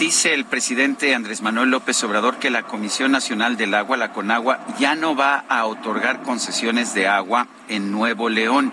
Dice 0.00 0.32
el 0.32 0.46
presidente 0.46 1.14
Andrés 1.14 1.42
Manuel 1.42 1.68
López 1.68 2.02
Obrador 2.04 2.38
que 2.38 2.48
la 2.48 2.62
Comisión 2.62 3.12
Nacional 3.12 3.58
del 3.58 3.74
Agua, 3.74 3.98
la 3.98 4.14
CONAGUA, 4.14 4.58
ya 4.78 4.94
no 4.94 5.14
va 5.14 5.44
a 5.46 5.66
otorgar 5.66 6.22
concesiones 6.22 6.94
de 6.94 7.06
agua 7.06 7.48
en 7.68 7.92
Nuevo 7.92 8.30
León. 8.30 8.72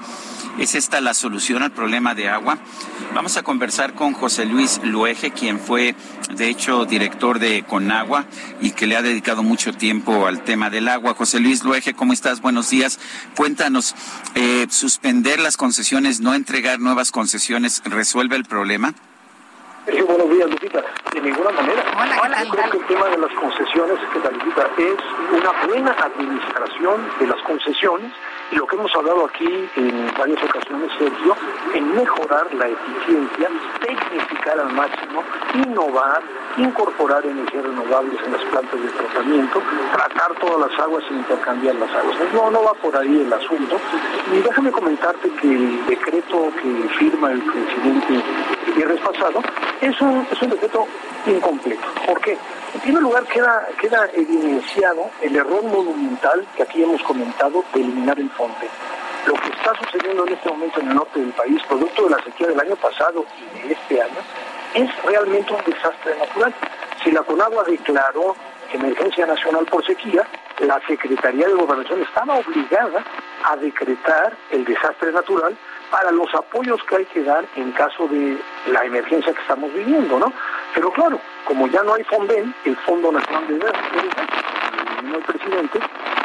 ¿Es 0.58 0.74
esta 0.74 1.02
la 1.02 1.14
solución 1.14 1.64
al 1.64 1.72
problema 1.72 2.16
de 2.16 2.30
agua? 2.30 2.58
Vamos 3.14 3.36
a 3.36 3.44
conversar 3.44 3.94
con 3.94 4.14
José 4.14 4.46
Luis 4.46 4.80
Luege, 4.86 5.32
quien 5.32 5.60
fue, 5.60 5.96
de 6.34 6.48
hecho, 6.48 6.86
director 6.86 7.40
de 7.40 7.64
Conagua 7.64 8.24
y 8.62 8.72
que 8.72 8.88
le 8.88 8.96
ha 8.96 9.02
dedicado 9.02 9.44
mucho 9.44 9.74
tiempo 9.74 10.28
al 10.28 10.46
tema 10.46 10.70
del 10.70 10.88
agua. 10.88 11.14
José 11.14 11.42
Luis 11.42 11.62
Luege, 11.62 11.94
¿cómo 11.94 12.14
estás? 12.14 12.40
Buenos 12.40 12.70
días. 12.70 13.02
Cuéntanos, 13.36 13.96
eh, 14.36 14.66
¿suspender 14.70 15.42
las 15.42 15.58
concesiones, 15.58 16.22
no 16.22 16.34
entregar 16.34 16.80
nuevas 16.80 17.12
concesiones, 17.12 17.82
resuelve 17.84 18.38
el 18.38 18.46
problema? 18.46 18.94
Sí, 19.88 20.02
buenos 20.02 20.30
días, 20.30 20.50
Lupita. 20.50 20.84
De 21.18 21.24
ninguna 21.24 21.50
manera. 21.50 21.84
Hola, 21.98 22.44
Yo 22.44 22.52
creo 22.52 22.70
que 22.70 22.78
el 22.78 22.86
tema 22.86 23.08
de 23.08 23.18
las 23.18 23.32
concesiones, 23.34 23.98
que 24.14 24.20
Lupita, 24.20 24.70
es 24.78 24.98
una 25.32 25.52
buena 25.66 25.92
administración 25.94 27.10
de 27.20 27.26
las 27.26 27.42
concesiones 27.42 28.12
y 28.52 28.56
lo 28.56 28.68
que 28.68 28.76
hemos 28.76 28.96
hablado 28.96 29.26
aquí 29.26 29.68
en 29.78 30.14
varias 30.16 30.44
ocasiones, 30.44 30.92
Sergio, 31.00 31.36
en 31.74 31.96
mejorar 31.96 32.54
la 32.54 32.68
eficiencia, 32.68 33.50
tecnificar 33.82 34.60
al 34.60 34.72
máximo, 34.74 35.24
innovar, 35.56 36.22
incorporar 36.58 37.26
energías 37.26 37.64
renovables 37.64 38.20
en 38.24 38.34
las 38.34 38.44
plantas 38.44 38.80
de 38.80 38.90
tratamiento, 38.90 39.60
tratar 39.94 40.36
todas 40.36 40.70
las 40.70 40.80
aguas 40.80 41.04
e 41.10 41.14
intercambiar 41.16 41.76
las 41.78 41.90
aguas. 41.96 42.16
No, 42.32 42.52
no 42.52 42.64
va 42.64 42.74
por 42.76 42.96
ahí 42.96 43.22
el 43.22 43.34
asunto. 43.34 43.80
Y 44.32 44.38
déjame 44.38 44.72
comentarte 44.72 45.32
que 45.32 45.48
el 45.48 45.84
decreto 45.88 46.52
que 46.62 46.90
firma 47.00 47.32
el 47.32 47.42
presidente 47.42 48.24
viernes 48.78 49.02
pasado 49.02 49.42
es 49.82 50.02
un, 50.02 50.28
es 50.32 50.42
un 50.42 50.50
decreto 50.52 50.88
incompleto. 51.26 51.88
¿Por 52.06 52.22
qué? 52.22 52.38
En 52.74 52.80
primer 52.82 53.02
lugar, 53.02 53.24
queda, 53.26 53.68
queda 53.80 54.08
evidenciado 54.14 55.10
el 55.22 55.36
error 55.36 55.64
monumental 55.64 56.46
que 56.56 56.64
aquí 56.64 56.84
hemos 56.84 57.02
comentado 57.02 57.64
de 57.74 57.82
eliminar 57.82 58.20
el 58.20 58.30
FONDE. 58.30 58.70
Lo 59.26 59.34
que 59.34 59.50
está 59.50 59.74
sucediendo 59.84 60.26
en 60.28 60.34
este 60.34 60.50
momento 60.50 60.80
en 60.80 60.90
el 60.90 60.96
norte 60.96 61.20
del 61.20 61.32
país, 61.32 61.62
producto 61.68 62.04
de 62.04 62.10
la 62.12 62.24
sequía 62.24 62.48
del 62.48 62.60
año 62.60 62.76
pasado 62.76 63.26
y 63.56 63.68
de 63.68 63.74
este 63.74 64.02
año, 64.02 64.22
es 64.76 65.04
realmente 65.04 65.54
un 65.54 65.64
desastre 65.66 66.16
natural. 66.18 66.54
Si 67.04 67.12
la 67.12 67.24
CONAGUA 67.24 67.64
declaró 67.64 68.36
emergencia 68.72 69.26
nacional 69.26 69.66
por 69.66 69.86
sequía, 69.86 70.28
la 70.60 70.80
Secretaría 70.88 71.48
de 71.48 71.54
Gobernación 71.54 72.02
estaba 72.04 72.36
obligada 72.36 73.04
a 73.44 73.56
decretar 73.58 74.34
el 74.52 74.66
desastre 74.66 75.12
natural 75.12 75.58
para 75.92 76.12
los 76.12 76.34
apoyos 76.34 76.82
que 76.84 76.98
hay 76.98 77.06
que 77.06 77.24
dar 77.24 77.46
en 77.56 77.72
caso 77.72 78.08
de 78.08 78.38
la 78.72 78.84
emergencia 78.86 79.34
que 79.34 79.42
estamos 79.42 79.74
viviendo, 79.74 80.20
¿no? 80.20 80.32
Pero 80.74 80.92
claro, 80.92 81.20
como 81.46 81.68
ya 81.68 81.84
no 81.84 81.94
hay 81.94 82.04
FONDEN, 82.04 82.54
el 82.66 82.76
Fondo 82.78 83.12
Nacional 83.12 83.48
de 83.48 83.56
Desastres, 83.56 84.14
el 85.14 85.24
presidente, 85.24 85.80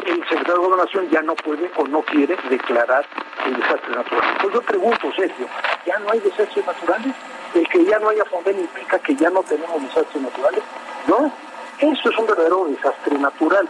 el 0.05 0.19
secretario 0.27 0.53
de 0.53 0.67
Gobernación 0.67 1.09
ya 1.09 1.21
no 1.21 1.35
puede 1.35 1.71
o 1.77 1.87
no 1.87 2.01
quiere 2.01 2.37
declarar 2.49 3.05
el 3.45 3.55
desastre 3.55 3.95
natural. 3.95 4.37
Pues 4.41 4.53
yo 4.53 4.61
pregunto, 4.61 5.11
Sergio, 5.15 5.47
¿ya 5.85 5.97
no 5.99 6.11
hay 6.11 6.19
desastres 6.19 6.65
naturales? 6.65 7.15
¿El 7.53 7.67
que 7.67 7.85
ya 7.85 7.99
no 7.99 8.09
haya 8.09 8.25
FONDEN 8.25 8.59
implica 8.59 8.99
que 8.99 9.15
ya 9.15 9.29
no 9.29 9.43
tenemos 9.43 9.81
desastres 9.81 10.21
naturales? 10.21 10.63
No, 11.07 11.31
eso 11.79 12.09
es 12.09 12.17
un 12.17 12.27
verdadero 12.27 12.65
desastre 12.65 13.17
natural. 13.17 13.69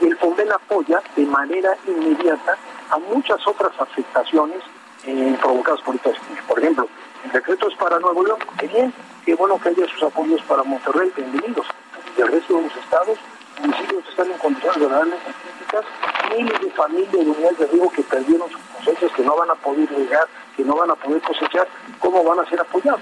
El 0.00 0.16
FONDEN 0.16 0.52
apoya 0.52 1.02
de 1.16 1.26
manera 1.26 1.76
inmediata 1.86 2.56
a 2.90 2.98
muchas 2.98 3.46
otras 3.46 3.72
afectaciones 3.78 4.62
eh, 5.06 5.36
provocadas 5.40 5.80
por 5.82 5.94
esta 5.94 6.10
Por 6.48 6.58
ejemplo, 6.58 6.88
el 7.24 7.32
decreto 7.32 7.68
es 7.68 7.76
para 7.76 7.98
Nuevo 7.98 8.24
León, 8.24 8.38
qué 8.58 8.68
bien, 8.68 8.92
qué 9.24 9.34
bueno 9.34 9.58
que 9.60 9.70
haya 9.70 9.86
sus 9.88 10.02
apoyos 10.02 10.40
para 10.42 10.62
Monterrey, 10.62 11.12
bienvenidos. 11.16 11.66
Y 12.16 12.20
el 12.20 12.28
resto 12.28 12.56
de 12.56 12.62
los 12.62 12.76
estados, 12.76 13.18
municipios 13.60 14.08
están 14.08 14.30
en 14.30 14.38
condiciones 14.38 14.80
verdaderamente 14.80 15.26
críticas, 15.42 15.84
miles 16.36 16.60
de 16.60 16.70
familias 16.70 17.12
de 17.12 17.18
unidades 17.18 17.58
de 17.58 17.66
riego 17.66 17.90
que 17.90 18.02
perdieron 18.02 18.50
sus 18.50 18.60
cosechas, 18.60 19.12
que 19.12 19.22
no 19.22 19.36
van 19.36 19.50
a 19.50 19.54
poder 19.54 19.90
llegar, 19.90 20.26
que 20.56 20.64
no 20.64 20.76
van 20.76 20.90
a 20.90 20.94
poder 20.94 21.20
cosechar, 21.22 21.68
¿cómo 21.98 22.22
van 22.24 22.40
a 22.40 22.48
ser 22.48 22.60
apoyados? 22.60 23.00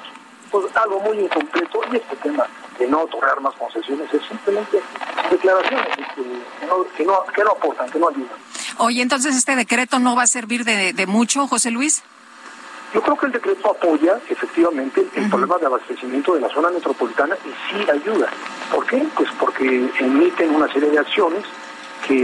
Pues 0.50 0.76
algo 0.76 1.00
muy 1.00 1.18
incompleto 1.18 1.80
y 1.90 1.96
este 1.96 2.16
tema 2.16 2.46
de 2.78 2.86
no 2.86 3.02
otorgar 3.02 3.40
más 3.40 3.54
concesiones 3.54 4.12
es 4.12 4.22
simplemente 4.26 4.82
declaraciones 5.30 5.88
que, 6.14 6.66
no, 6.66 6.84
que, 6.96 7.04
no, 7.04 7.24
que 7.34 7.44
no 7.44 7.50
aportan, 7.52 7.90
que 7.90 7.98
no 7.98 8.08
ayudan. 8.08 8.51
Oye, 8.78 9.02
entonces 9.02 9.36
este 9.36 9.56
decreto 9.56 9.98
no 9.98 10.16
va 10.16 10.22
a 10.22 10.26
servir 10.26 10.64
de, 10.64 10.92
de 10.92 11.06
mucho, 11.06 11.46
José 11.46 11.70
Luis. 11.70 12.02
Yo 12.94 13.00
creo 13.00 13.16
que 13.16 13.26
el 13.26 13.32
decreto 13.32 13.70
apoya 13.70 14.18
efectivamente 14.28 15.06
el 15.14 15.30
problema 15.30 15.56
de 15.56 15.66
abastecimiento 15.66 16.34
de 16.34 16.40
la 16.42 16.48
zona 16.50 16.70
metropolitana 16.70 17.36
y 17.42 17.48
sí 17.48 17.90
ayuda. 17.90 18.28
¿Por 18.70 18.84
qué? 18.86 19.06
Pues 19.14 19.30
porque 19.38 19.90
emiten 19.98 20.54
una 20.54 20.70
serie 20.70 20.90
de 20.90 20.98
acciones 20.98 21.42
que 22.06 22.14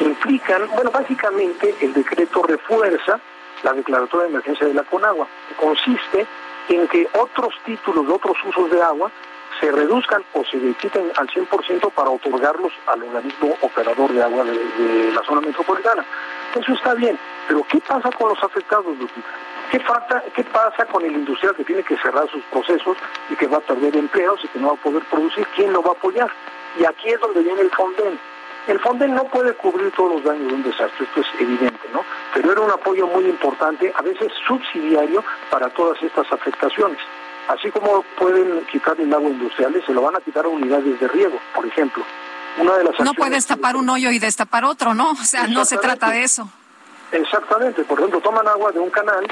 implican, 0.00 0.68
bueno, 0.74 0.90
básicamente 0.92 1.74
el 1.80 1.92
decreto 1.94 2.42
refuerza 2.42 3.18
la 3.64 3.72
declaratoria 3.72 4.26
de 4.26 4.30
emergencia 4.30 4.66
de 4.66 4.74
la 4.74 4.84
Conagua, 4.84 5.26
que 5.48 5.54
consiste 5.56 6.26
en 6.68 6.86
que 6.88 7.08
otros 7.18 7.54
títulos 7.64 8.06
de 8.06 8.12
otros 8.12 8.36
usos 8.46 8.70
de 8.70 8.82
agua 8.82 9.10
se 9.64 9.72
reduzcan 9.72 10.22
o 10.34 10.44
se 10.44 10.58
quiten 10.74 11.10
al 11.16 11.26
100% 11.26 11.90
para 11.92 12.10
otorgarlos 12.10 12.70
al 12.86 13.02
organismo 13.02 13.56
operador 13.62 14.12
de 14.12 14.22
agua 14.22 14.44
de, 14.44 15.10
la 15.10 15.22
zona 15.22 15.40
metropolitana. 15.40 16.04
Eso 16.54 16.72
está 16.74 16.92
bien, 16.92 17.18
pero 17.48 17.64
¿qué 17.70 17.80
pasa 17.80 18.10
con 18.10 18.28
los 18.28 18.44
afectados, 18.44 18.94
Lupita? 18.98 19.26
¿Qué, 19.70 19.80
falta, 19.80 20.22
¿Qué 20.36 20.44
pasa 20.44 20.84
con 20.84 21.02
el 21.02 21.12
industrial 21.12 21.56
que 21.56 21.64
tiene 21.64 21.82
que 21.82 21.96
cerrar 21.96 22.28
sus 22.30 22.42
procesos 22.44 22.98
y 23.30 23.36
que 23.36 23.46
va 23.46 23.56
a 23.56 23.60
perder 23.60 23.96
empleos 23.96 24.38
y 24.44 24.48
que 24.48 24.58
no 24.58 24.68
va 24.68 24.74
a 24.74 24.82
poder 24.82 25.02
producir? 25.04 25.46
¿Quién 25.56 25.72
lo 25.72 25.82
va 25.82 25.92
a 25.92 25.94
apoyar? 25.94 26.30
Y 26.78 26.84
aquí 26.84 27.08
es 27.08 27.20
donde 27.20 27.40
viene 27.40 27.62
el 27.62 27.70
Fonden. 27.70 28.20
El 28.66 28.78
Fonden 28.80 29.14
no 29.14 29.24
puede 29.24 29.54
cubrir 29.54 29.90
todos 29.92 30.16
los 30.16 30.24
daños 30.24 30.46
de 30.48 30.54
un 30.54 30.62
desastre, 30.62 31.06
esto 31.06 31.20
es 31.20 31.40
evidente, 31.40 31.88
¿no? 31.90 32.04
Pero 32.34 32.52
era 32.52 32.60
un 32.60 32.70
apoyo 32.70 33.06
muy 33.06 33.24
importante, 33.24 33.90
a 33.96 34.02
veces 34.02 34.30
subsidiario, 34.46 35.24
para 35.50 35.70
todas 35.70 36.02
estas 36.02 36.30
afectaciones. 36.30 36.98
Así 37.48 37.70
como 37.70 38.02
pueden 38.18 38.64
quitar 38.66 38.98
el 38.98 39.12
agua 39.12 39.28
industrial, 39.28 39.82
se 39.84 39.92
lo 39.92 40.02
van 40.02 40.16
a 40.16 40.20
quitar 40.20 40.44
a 40.46 40.48
unidades 40.48 40.98
de 40.98 41.08
riego, 41.08 41.38
por 41.54 41.66
ejemplo. 41.66 42.02
Una 42.58 42.76
de 42.76 42.84
las 42.84 43.00
no 43.00 43.14
puedes 43.14 43.46
tapar 43.46 43.76
un 43.76 43.88
hoyo 43.90 44.10
y 44.10 44.18
destapar 44.18 44.64
otro, 44.64 44.94
¿no? 44.94 45.10
O 45.10 45.16
sea, 45.16 45.46
no 45.46 45.64
se 45.64 45.76
trata 45.76 46.10
de 46.10 46.22
eso. 46.22 46.48
Exactamente, 47.12 47.84
por 47.84 47.98
ejemplo, 47.98 48.20
toman 48.20 48.46
agua 48.48 48.72
de 48.72 48.80
un 48.80 48.90
canal 48.90 49.26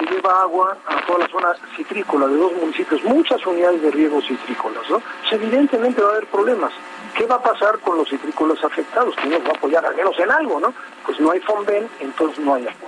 y 0.00 0.06
lleva 0.12 0.42
agua 0.42 0.76
a 0.86 1.06
toda 1.06 1.20
la 1.20 1.28
zona 1.28 1.54
citrícola 1.76 2.26
de 2.26 2.36
dos 2.36 2.52
municipios, 2.52 3.02
muchas 3.04 3.44
unidades 3.46 3.82
de 3.82 3.90
riego 3.90 4.20
citrícolas, 4.20 4.88
¿no? 4.90 5.00
Pues 5.00 5.32
evidentemente 5.32 6.02
va 6.02 6.08
a 6.08 6.12
haber 6.12 6.26
problemas. 6.26 6.72
¿Qué 7.16 7.26
va 7.26 7.36
a 7.36 7.42
pasar 7.42 7.78
con 7.78 7.96
los 7.96 8.08
citrícolas 8.08 8.62
afectados? 8.62 9.14
¿Quién 9.16 9.30
nos 9.30 9.42
va 9.42 9.48
a 9.48 9.56
apoyar 9.56 9.84
al 9.86 9.96
menos 9.96 10.18
en 10.18 10.30
algo, 10.30 10.60
no? 10.60 10.74
Pues 11.04 11.18
no 11.18 11.30
hay 11.30 11.40
FONBEN, 11.40 11.88
entonces 12.00 12.38
no 12.44 12.54
hay 12.54 12.66
apoyo. 12.66 12.85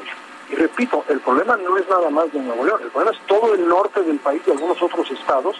Y 0.50 0.54
repito, 0.54 1.04
el 1.09 1.20
problema 1.20 1.56
no 1.56 1.76
es 1.76 1.88
nada 1.88 2.09
más 2.10 2.32
de 2.32 2.41
Nuevo 2.41 2.64
León, 2.64 2.81
el 2.82 2.91
problema 2.91 3.16
es 3.16 3.26
todo 3.26 3.54
el 3.54 3.69
norte 3.69 4.03
del 4.03 4.19
país 4.19 4.41
y 4.47 4.50
algunos 4.50 4.81
otros 4.82 5.10
estados, 5.10 5.56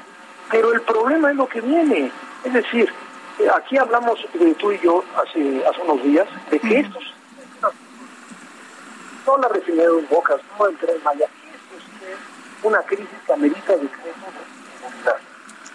pero 0.50 0.73
el 0.73 0.81
problema 0.81 1.31
es 1.31 1.37
lo 1.37 1.46
que 1.46 1.61
viene. 1.61 2.11
Es 2.44 2.52
decir, 2.52 2.90
eh, 3.38 3.49
aquí 3.55 3.76
hablamos 3.76 4.19
de 4.32 4.55
tú 4.55 4.73
y 4.73 4.79
yo 4.81 5.05
hace, 5.17 5.64
hace 5.67 5.82
unos 5.82 6.02
días 6.02 6.26
de 6.50 6.58
que 6.58 6.81
estos, 6.81 7.02
no 9.26 9.37
la 9.37 9.49
refinería 9.49 9.90
de 9.90 10.06
Bocas, 10.08 10.40
no 10.58 10.67
el 10.67 10.76
Tren 10.79 10.96
Maya, 11.05 11.26
esto 11.26 11.76
es 11.76 12.64
una 12.64 12.81
crisis 12.82 13.06
que 13.26 13.32
amerita 13.32 13.76
de 13.76 13.88
seguridad, 13.91 15.17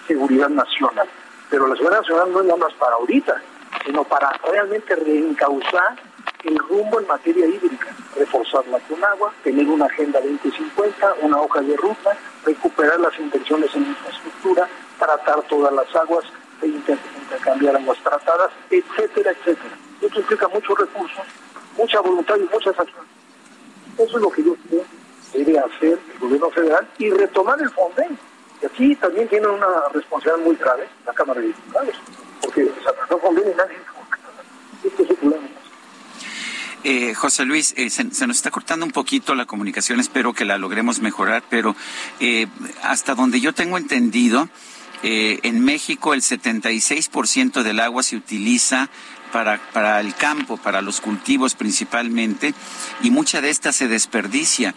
seguridad 0.08 0.50
nacional. 0.50 1.08
Pero 1.52 1.68
la 1.68 1.76
seguridad 1.76 2.02
nacional 2.02 2.32
no 2.32 2.40
es 2.42 2.46
nada 2.48 2.58
más 2.58 2.74
para 2.74 2.96
ahorita, 2.96 3.42
sino 3.86 4.04
para 4.06 4.32
realmente 4.44 4.96
reencauzar 4.96 5.96
el 6.44 6.58
rumbo 6.58 7.00
en 7.00 7.08
materia 7.08 7.48
hídrica, 7.48 7.96
reforzarla 8.16 8.80
con 8.80 9.04
agua, 9.04 9.34
tener 9.44 9.68
una 9.68 9.86
agenda 9.86 10.20
2050, 10.20 11.16
una 11.22 11.42
hoja 11.42 11.62
de 11.62 11.76
ruta, 11.78 12.18
recuperar 12.46 13.00
las 13.00 13.18
inversiones 13.20 13.74
en 13.76 13.88
infraestructura, 13.88 14.68
tratar 15.00 15.42
todas 15.44 15.74
las 15.74 15.96
aguas, 15.96 16.26
e 16.62 16.68
intercambiar 16.68 17.76
aguas 17.76 17.98
tratadas, 18.04 18.52
etcétera, 18.70 19.32
etcétera. 19.32 19.78
Esto 20.02 20.20
implica 20.20 20.48
muchos 20.48 20.78
recursos, 20.78 21.26
mucha 21.78 22.00
voluntad 22.02 22.36
y 22.38 22.54
muchas 22.54 22.80
acciones. 22.80 23.10
Eso 23.98 24.18
es 24.18 24.22
lo 24.24 24.30
que 24.32 24.44
yo 24.44 24.56
creo 24.70 24.84
que 25.32 25.44
debe 25.44 25.60
hacer 25.60 26.00
el 26.14 26.20
gobierno 26.20 26.50
federal 26.52 26.88
y 26.98 27.10
retomar 27.10 27.62
el 27.62 27.70
FONDEN. 27.70 28.18
aquí 28.66 28.96
también 28.96 29.28
tiene 29.28 29.48
una 29.48 29.68
responsabilidad 29.94 30.46
muy 30.46 30.56
grave 30.56 30.88
la 31.06 31.14
Cámara 31.14 31.42
de 31.42 31.48
Diputados, 31.48 31.96
porque 32.42 32.72
no 33.10 33.18
conviene 33.18 33.54
nadie. 33.56 33.76
Esto 33.76 33.92
es 33.92 33.93
eh, 36.84 37.14
José 37.14 37.46
Luis, 37.46 37.74
eh, 37.78 37.90
se, 37.90 38.04
nos 38.04 38.38
está 38.38 38.52
cortando 38.52 38.86
un 38.86 38.92
poquito 38.92 39.36
la 39.36 39.46
comunicación, 39.46 40.00
espero 40.00 40.34
que 40.34 40.46
la 40.46 40.58
logremos 40.58 41.00
mejorar, 41.00 41.44
pero 41.50 41.76
eh, 42.20 42.48
hasta 42.82 43.16
donde 43.16 43.40
yo 43.40 43.54
tengo 43.54 43.78
entendido, 43.78 44.50
eh, 45.02 45.40
en 45.44 45.64
México 45.64 46.14
el 46.14 46.22
76% 46.22 47.64
del 47.64 47.80
agua 47.80 48.04
se 48.04 48.16
utiliza 48.16 48.90
para, 49.32 49.60
para 49.72 50.00
el 50.00 50.14
campo, 50.14 50.58
para 50.58 50.82
los 50.82 51.02
cultivos 51.02 51.56
principalmente, 51.56 52.54
y 53.02 53.12
mucha 53.12 53.42
de 53.42 53.50
esta 53.50 53.72
se 53.72 53.88
desperdicia. 53.88 54.76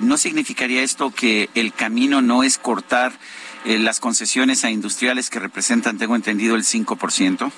¿No 0.00 0.16
significaría 0.16 0.82
esto 0.82 1.10
que 1.10 1.50
el 1.54 1.72
camino 1.74 2.22
no 2.22 2.44
es 2.44 2.58
cortar 2.58 3.12
las 3.64 4.00
concesiones 4.00 4.64
a 4.64 4.70
industriales 4.70 5.28
que 5.28 5.40
representan, 5.40 5.98
tengo 5.98 6.16
entendido, 6.16 6.54
el 6.54 6.62
5%? 6.62 7.52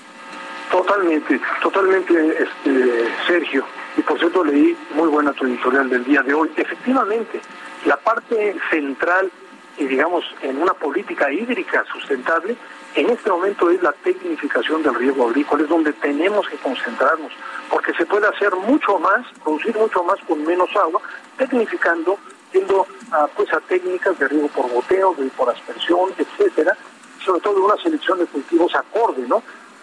Totalmente, 0.70 1.40
totalmente, 1.62 2.42
este, 2.42 3.08
Sergio. 3.26 3.64
Y 3.96 4.02
por 4.02 4.18
cierto 4.18 4.44
leí 4.44 4.76
muy 4.94 5.08
buena 5.08 5.32
tu 5.32 5.46
editorial 5.46 5.88
del 5.88 6.04
día 6.04 6.22
de 6.22 6.34
hoy. 6.34 6.50
Efectivamente, 6.56 7.40
la 7.84 7.96
parte 7.96 8.56
central, 8.70 9.30
y 9.78 9.84
digamos, 9.84 10.24
en 10.42 10.60
una 10.60 10.74
política 10.74 11.30
hídrica 11.30 11.84
sustentable, 11.92 12.56
en 12.94 13.10
este 13.10 13.30
momento 13.30 13.70
es 13.70 13.82
la 13.82 13.92
tecnificación 13.92 14.82
del 14.82 14.94
riego 14.94 15.28
agrícola, 15.28 15.62
es 15.62 15.68
donde 15.68 15.92
tenemos 15.92 16.48
que 16.48 16.56
concentrarnos, 16.56 17.30
porque 17.70 17.92
se 17.94 18.06
puede 18.06 18.26
hacer 18.26 18.54
mucho 18.56 18.98
más, 18.98 19.26
producir 19.44 19.76
mucho 19.76 20.02
más 20.02 20.18
con 20.26 20.44
menos 20.44 20.74
agua, 20.76 21.00
tecnificando, 21.36 22.18
yendo 22.52 22.86
a, 23.12 23.26
pues, 23.28 23.52
a 23.52 23.60
técnicas 23.60 24.18
de 24.18 24.28
riego 24.28 24.48
por 24.48 24.70
goteo, 24.70 25.14
de 25.14 25.26
por 25.28 25.50
aspersión, 25.50 26.10
etcétera, 26.16 26.76
sobre 27.24 27.40
todo 27.40 27.64
una 27.64 27.76
selección 27.82 28.18
de 28.18 28.26
cultivos. 28.26 28.74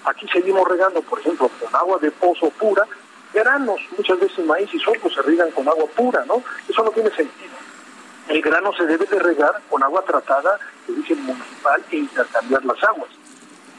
Aquí 0.05 0.27
seguimos 0.27 0.67
regando, 0.67 1.01
por 1.01 1.19
ejemplo, 1.19 1.50
con 1.59 1.75
agua 1.75 1.97
de 2.00 2.11
pozo 2.11 2.50
pura, 2.51 2.85
granos, 3.33 3.79
muchas 3.97 4.19
veces 4.19 4.45
maíz 4.45 4.73
y 4.73 4.79
sorgo 4.79 5.09
se 5.09 5.21
riegan 5.21 5.51
con 5.51 5.67
agua 5.67 5.85
pura, 5.95 6.23
¿no? 6.25 6.44
Eso 6.67 6.83
no 6.83 6.91
tiene 6.91 7.09
sentido. 7.11 7.53
El 8.27 8.41
grano 8.41 8.73
se 8.73 8.85
debe 8.85 9.05
de 9.05 9.19
regar 9.19 9.61
con 9.69 9.83
agua 9.83 10.03
tratada 10.03 10.59
de 10.88 10.94
origen 10.94 11.23
municipal 11.23 11.83
e 11.91 11.97
intercambiar 11.97 12.63
las 12.65 12.83
aguas. 12.83 13.09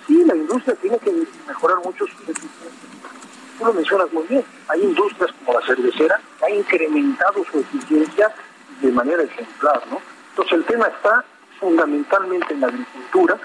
Sí, 0.07 0.23
la 0.25 0.35
industria 0.35 0.75
tiene 0.77 0.99
que 0.99 1.13
mejorar 1.47 1.79
mucho 1.79 2.07
sus 2.07 2.21
eficiencias. 2.29 2.73
Tú 3.59 3.65
lo 3.65 3.73
mencionas 3.73 4.13
muy 4.13 4.25
bien. 4.25 4.45
Hay 4.69 4.83
industrias 4.83 5.31
como 5.45 5.59
la 5.59 5.67
cervecera 5.67 6.21
que 6.39 6.45
han 6.45 6.55
incrementado 6.57 7.45
su 7.51 7.61
eficiencia 7.61 8.35
de 8.81 8.93
manera 8.93 9.23
ejemplar, 9.23 9.83
¿no? 9.91 10.01
Entonces 10.31 10.59
el 10.59 10.65
tema 10.65 10.89
está 10.89 11.25
fundamentalmente 11.61 12.53
en 12.53 12.61
la 12.61 12.67
agricultura, 12.67 13.39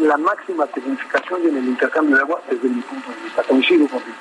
la 0.00 0.16
máxima 0.16 0.66
tecnificación 0.66 1.42
y 1.44 1.48
en 1.48 1.56
el 1.56 1.64
intercambio 1.68 2.16
de 2.16 2.22
agua 2.22 2.42
desde 2.50 2.68
mi 2.68 2.80
punto 2.82 3.10
de 3.10 3.22
vista. 3.24 3.42
Coincido 3.42 3.88
contigo. 3.88 4.16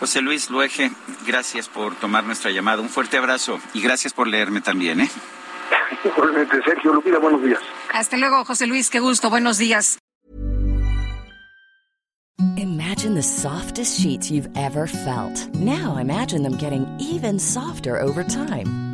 José 0.00 0.20
Luis 0.20 0.50
Luege, 0.50 0.90
gracias 1.26 1.68
por 1.68 1.94
tomar 1.94 2.24
nuestra 2.24 2.50
llamada. 2.50 2.82
Un 2.82 2.88
fuerte 2.88 3.16
abrazo 3.16 3.60
y 3.72 3.80
gracias 3.80 4.12
por 4.12 4.26
leerme 4.26 4.60
también. 4.60 5.00
¿eh? 5.00 5.10
Igualmente, 6.04 6.60
Sergio 6.62 6.92
Lupita, 6.92 7.18
buenos 7.18 7.42
días. 7.42 7.60
Hasta 7.92 8.16
luego, 8.16 8.44
José 8.44 8.66
Luis, 8.66 8.90
qué 8.90 9.00
gusto, 9.00 9.30
buenos 9.30 9.58
días. 9.58 9.98
Imagine 12.56 13.14
the 13.14 13.22
softest 13.22 14.00
sheets 14.00 14.30
you've 14.30 14.48
ever 14.56 14.86
felt. 14.86 15.48
Now 15.54 15.96
imagine 15.98 16.42
them 16.42 16.56
getting 16.56 16.86
even 16.98 17.38
softer 17.38 17.98
over 18.00 18.24
time. 18.24 18.93